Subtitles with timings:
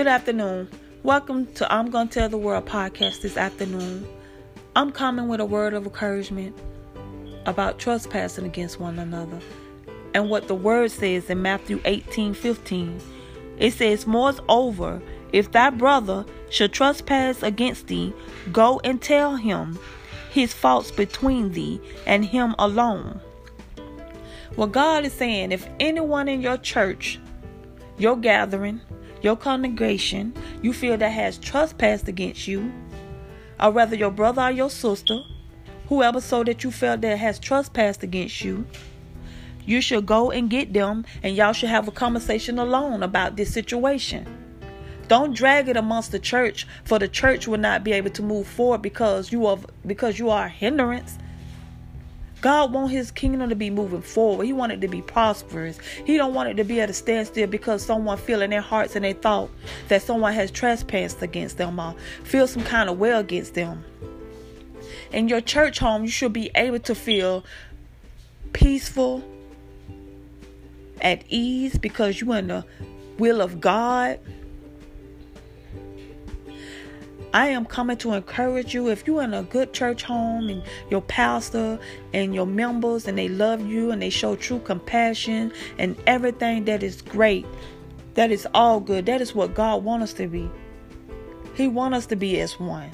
[0.00, 0.66] Good afternoon.
[1.02, 4.08] Welcome to I'm Gonna Tell the World podcast this afternoon.
[4.74, 6.56] I'm coming with a word of encouragement
[7.44, 9.38] about trespassing against one another
[10.14, 12.98] and what the word says in Matthew 18 15.
[13.58, 15.02] It says, Moreover,
[15.34, 18.14] if thy brother should trespass against thee,
[18.52, 19.78] go and tell him
[20.30, 23.20] his faults between thee and him alone.
[24.56, 27.20] What God is saying, if anyone in your church,
[27.98, 28.80] your gathering,
[29.22, 32.72] your congregation, you feel that has trespassed against you,
[33.58, 35.22] or whether your brother or your sister,
[35.88, 38.66] whoever so that you feel that has trespassed against you,
[39.66, 43.52] you should go and get them and y'all should have a conversation alone about this
[43.52, 44.26] situation.
[45.08, 48.46] Don't drag it amongst the church, for the church will not be able to move
[48.46, 51.18] forward because you are because you are a hindrance.
[52.40, 54.44] God want his kingdom to be moving forward.
[54.44, 55.78] He wanted to be prosperous.
[56.04, 58.96] He don't want it to be at a standstill because someone feel in their hearts
[58.96, 59.50] and they thought
[59.88, 63.84] that someone has trespassed against them or feel some kind of way against them.
[65.12, 67.44] In your church home, you should be able to feel
[68.52, 69.24] peaceful,
[71.00, 72.64] at ease because you're in the
[73.18, 74.18] will of God.
[77.32, 78.88] I am coming to encourage you.
[78.88, 81.78] If you're in a good church home and your pastor
[82.12, 86.82] and your members and they love you and they show true compassion and everything that
[86.82, 87.46] is great,
[88.14, 89.06] that is all good.
[89.06, 90.50] That is what God wants us to be.
[91.54, 92.90] He wants us to be as one.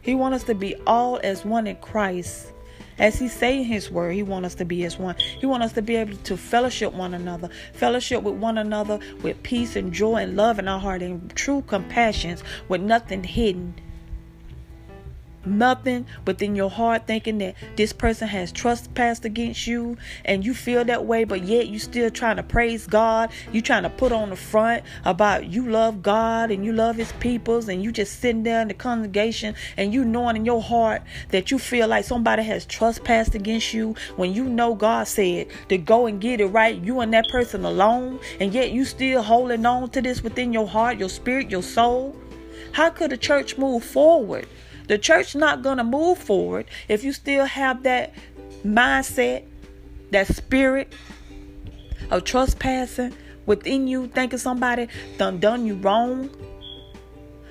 [0.00, 2.53] He wants us to be all as one in Christ.
[2.98, 5.16] As he say in his word, he want us to be as one.
[5.16, 9.42] He want us to be able to fellowship one another, fellowship with one another with
[9.42, 13.74] peace and joy and love in our heart and true compassions with nothing hidden
[15.46, 20.84] nothing within your heart thinking that this person has trespassed against you and you feel
[20.84, 23.30] that way but yet you still trying to praise god.
[23.52, 27.12] You trying to put on the front about you love god and you love his
[27.12, 31.02] peoples and you just sitting there in the congregation and you knowing in your heart
[31.30, 35.78] that you feel like somebody has trespassed against you when you know god said to
[35.78, 39.64] go and get it right you and that person alone and yet you still holding
[39.66, 42.14] on to this within your heart your spirit your soul?
[42.72, 44.48] How could a church move forward
[44.86, 48.14] the church not going to move forward if you still have that
[48.64, 49.44] mindset,
[50.10, 50.92] that spirit
[52.10, 53.14] of trespassing
[53.46, 56.30] within you, thinking somebody done done you wrong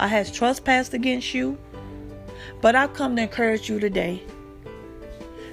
[0.00, 1.58] or has trespassed against you.
[2.60, 4.22] But I come to encourage you today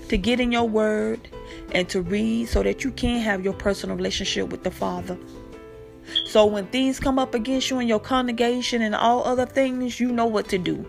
[0.09, 1.29] to get in your word
[1.71, 5.17] and to read so that you can have your personal relationship with the Father.
[6.25, 10.11] So when things come up against you in your congregation and all other things, you
[10.11, 10.85] know what to do.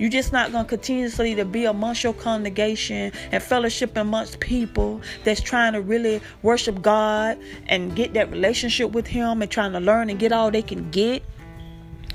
[0.00, 5.02] You're just not going to continuously to be amongst your congregation and fellowship amongst people
[5.24, 9.80] that's trying to really worship God and get that relationship with Him and trying to
[9.80, 11.22] learn and get all they can get.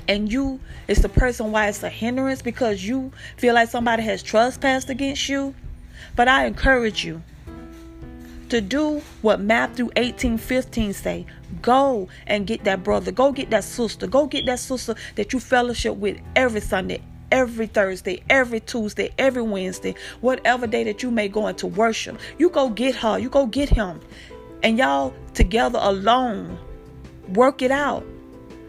[0.08, 0.58] And you
[0.88, 5.28] it's the person why it's a hindrance because you feel like somebody has trespassed against
[5.28, 5.54] you.
[6.16, 7.22] But I encourage you
[8.48, 11.26] to do what Matthew 18 15 say.
[11.62, 13.12] Go and get that brother.
[13.12, 14.08] Go get that sister.
[14.08, 17.00] Go get that sister that you fellowship with every Sunday,
[17.30, 22.18] every Thursday, every Tuesday, every Wednesday, whatever day that you may go into worship.
[22.38, 24.00] You go get her, you go get him,
[24.62, 26.58] and y'all together alone
[27.28, 28.04] work it out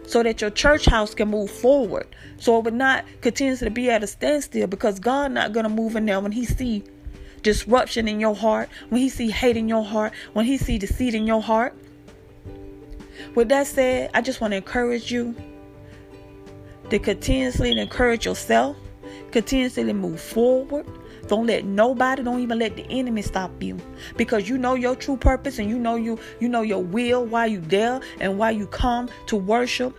[0.06, 2.06] so that your church house can move forward.
[2.38, 5.96] So it would not continue to be at a standstill because God not gonna move
[5.96, 6.84] in there when He see
[7.42, 11.14] disruption in your heart, when He see hate in your heart, when He see deceit
[11.14, 11.74] in your heart.
[13.34, 15.34] With that said, I just want to encourage you
[16.90, 18.76] to continuously encourage yourself,
[19.30, 20.86] continuously move forward.
[21.26, 23.76] Don't let nobody, don't even let the enemy stop you.
[24.16, 27.46] Because you know your true purpose and you know you you know your will, why
[27.46, 29.94] you there and why you come to worship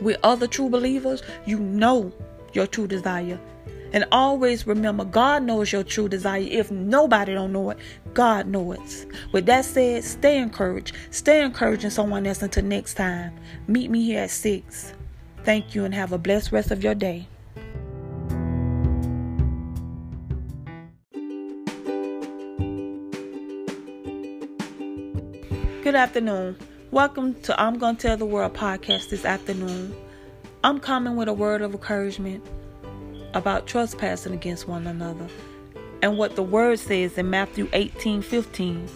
[0.00, 1.22] with other true believers.
[1.44, 2.12] You know
[2.52, 3.40] your true desire.
[3.92, 6.40] And always remember, God knows your true desire.
[6.40, 7.78] If nobody don't know it,
[8.12, 9.06] God knows it.
[9.30, 10.96] With that said, stay encouraged.
[11.10, 13.32] Stay encouraging someone else until next time.
[13.68, 14.94] Meet me here at 6.
[15.44, 17.28] Thank you and have a blessed rest of your day.
[25.82, 26.56] Good afternoon.
[26.90, 29.94] Welcome to I'm Gonna Tell the World podcast this afternoon.
[30.62, 32.42] I'm coming with a word of encouragement
[33.34, 35.28] about trespassing against one another
[36.00, 38.88] and what the word says in Matthew 18 15.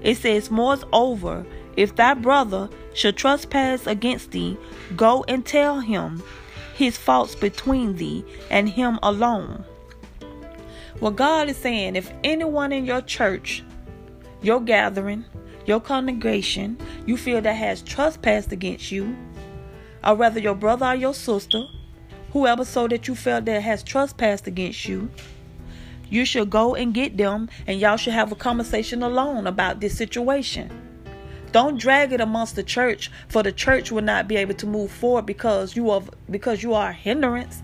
[0.00, 1.44] It says, Moreover,
[1.76, 4.56] if thy brother should trespass against thee,
[4.96, 6.22] go and tell him
[6.74, 9.64] his faults between thee and him alone.
[10.98, 13.62] What God is saying, if anyone in your church,
[14.42, 15.24] your gathering,
[15.66, 19.16] your congregation, you feel that has trespassed against you,
[20.04, 21.64] or rather your brother or your sister,
[22.32, 25.10] whoever so that you felt that has trespassed against you,
[26.08, 29.96] you should go and get them and y'all should have a conversation alone about this
[29.96, 30.89] situation.
[31.52, 34.90] Don't drag it amongst the church, for the church will not be able to move
[34.90, 37.62] forward because you are because you are a hindrance.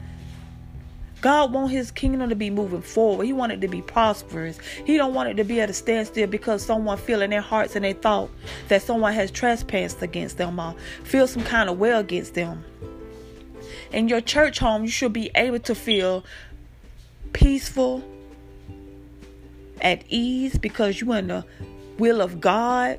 [1.21, 3.25] God want his kingdom to be moving forward.
[3.25, 4.59] He wanted to be prosperous.
[4.85, 7.75] He don't want it to be at a standstill because someone feel in their hearts
[7.75, 8.31] and they thought
[8.69, 10.75] that someone has trespassed against them or
[11.05, 12.65] feel some kind of way against them.
[13.93, 16.25] In your church home, you should be able to feel
[17.33, 18.05] peaceful,
[19.81, 21.44] at ease because you're in the
[21.99, 22.99] will of God.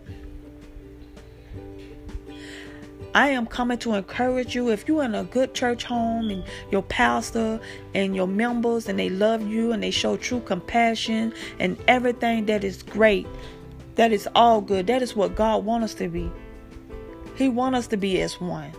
[3.18, 6.84] I am coming to encourage you if you're in a good church home and your
[6.84, 7.60] pastor
[7.96, 12.64] and your members and they love you and they show true compassion and everything that
[12.64, 13.26] is great.
[13.96, 14.86] That is all good.
[14.86, 16.32] That is what God wants us to be.
[17.36, 18.72] He wants us to be as one.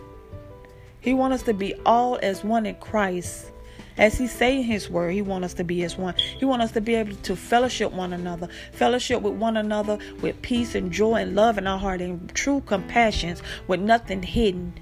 [1.01, 3.51] He wants us to be all as one in Christ.
[3.99, 6.15] As he say in his word, he want us to be as one.
[6.15, 10.41] He want us to be able to fellowship one another, fellowship with one another with
[10.41, 14.73] peace and joy and love in our heart and true compassions with nothing hidden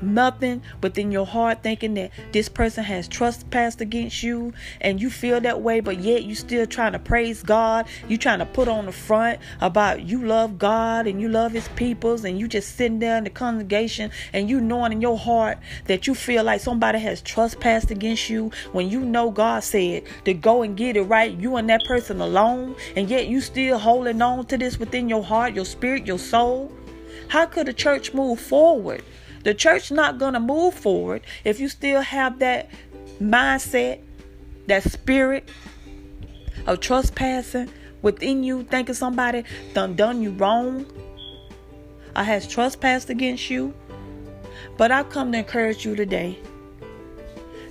[0.00, 5.40] nothing within your heart thinking that this person has trespassed against you and you feel
[5.40, 7.86] that way but yet you still trying to praise god.
[8.08, 11.68] You trying to put on the front about you love god and you love his
[11.68, 15.58] peoples and you just sitting there in the congregation and you knowing in your heart
[15.86, 20.34] that you feel like somebody has trespassed against you when you know god said to
[20.34, 24.20] go and get it right you and that person alone and yet you still holding
[24.22, 26.70] on to this within your heart your spirit your soul?
[27.28, 29.02] How could a church move forward
[29.46, 32.68] the church not going to move forward if you still have that
[33.20, 34.00] mindset,
[34.66, 35.48] that spirit
[36.66, 37.70] of trespassing
[38.02, 40.84] within you, thinking somebody done done you wrong
[42.16, 43.72] or has trespassed against you.
[44.76, 46.40] But I come to encourage you today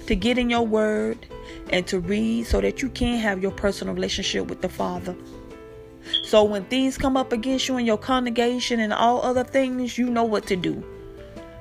[0.07, 1.27] to get in your word
[1.71, 5.13] and to read so that you can have your personal relationship with the Father.
[6.23, 10.09] So when things come up against you in your congregation and all other things, you
[10.09, 10.81] know what to do.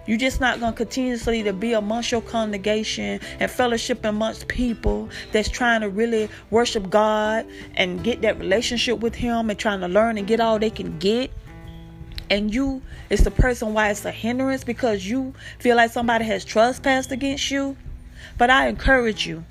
[0.06, 5.08] You're just not going to continuously to be amongst your congregation and fellowship amongst people
[5.32, 9.88] that's trying to really worship God and get that relationship with Him and trying to
[9.88, 11.30] learn and get all they can get.
[12.30, 16.44] And you it's the person why it's a hindrance because you feel like somebody has
[16.44, 17.76] trespassed against you.
[18.38, 19.44] But I encourage you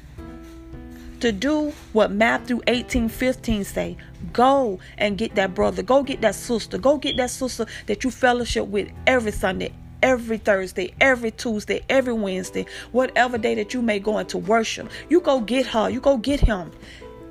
[1.23, 3.97] to do what Matthew 18 15 say.
[4.33, 5.81] Go and get that brother.
[5.81, 6.77] Go get that sister.
[6.77, 9.71] Go get that sister that you fellowship with every Sunday,
[10.03, 14.91] every Thursday, every Tuesday, every Wednesday, whatever day that you may go into worship.
[15.09, 16.71] You go get her, you go get him,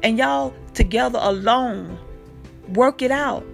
[0.02, 1.98] and y'all together alone
[2.70, 3.44] work it out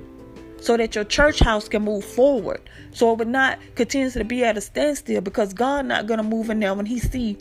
[0.61, 2.61] so that your church house can move forward.
[2.93, 6.49] So it would not continue to be at a standstill because God not gonna move
[6.49, 7.37] in there when He see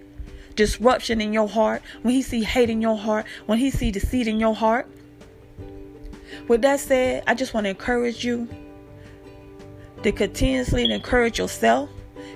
[0.55, 4.27] disruption in your heart, when He see hate in your heart, when He see deceit
[4.27, 4.87] in your heart.
[6.47, 8.47] With that said, I just want to encourage you
[10.03, 11.89] to continuously encourage yourself,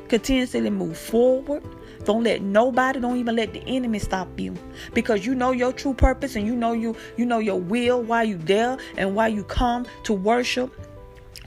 [0.08, 1.64] continuously move forward.
[2.04, 4.56] Don't let nobody, don't even let the enemy stop you.
[4.94, 8.24] Because you know your true purpose and you know you you know your will, why
[8.24, 10.74] you there and why you come to worship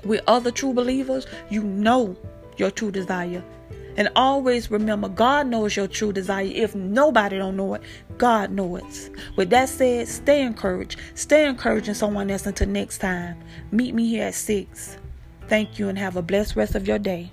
[0.05, 1.27] with other true believers.
[1.51, 2.17] You know
[2.57, 3.43] your true desire.
[3.97, 6.51] And always remember, God knows your true desire.
[6.53, 7.83] If nobody don't know it,
[8.19, 9.11] God knows it.
[9.37, 10.99] With that said, stay encouraged.
[11.15, 13.37] Stay encouraging someone else until next time.
[13.71, 14.99] Meet me here at 6.
[15.55, 17.31] Thank you and have a blessed rest of your day.